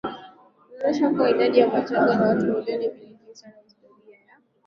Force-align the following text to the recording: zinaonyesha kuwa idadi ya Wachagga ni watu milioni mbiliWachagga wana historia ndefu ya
zinaonyesha 0.79 1.09
kuwa 1.13 1.29
idadi 1.29 1.59
ya 1.59 1.67
Wachagga 1.67 2.15
ni 2.15 2.21
watu 2.25 2.45
milioni 2.45 2.87
mbiliWachagga 2.87 3.57
wana 3.57 3.61
historia 3.63 3.99
ndefu 4.03 4.09
ya 4.09 4.37